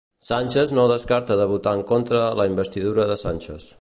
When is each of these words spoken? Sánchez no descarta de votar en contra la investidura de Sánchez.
Sánchez 0.27 0.71
no 0.77 0.85
descarta 0.93 1.37
de 1.41 1.45
votar 1.51 1.75
en 1.77 1.83
contra 1.91 2.23
la 2.41 2.47
investidura 2.53 3.05
de 3.05 3.15
Sánchez. 3.25 3.69